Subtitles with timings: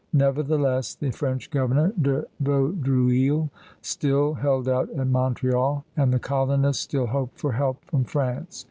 [0.13, 3.51] Nevertheless, the French governor, De Vaudreuil,
[3.83, 8.59] still held out at Montreal, and the colonists still hoped for help from France.